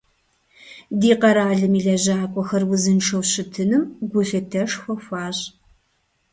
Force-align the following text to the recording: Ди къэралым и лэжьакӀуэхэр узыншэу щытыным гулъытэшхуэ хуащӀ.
Ди 0.99 1.11
къэралым 1.21 1.73
и 1.79 1.81
лэжьакӀуэхэр 1.85 2.63
узыншэу 2.73 3.23
щытыным 3.31 3.83
гулъытэшхуэ 4.11 4.93
хуащӀ. 5.03 5.45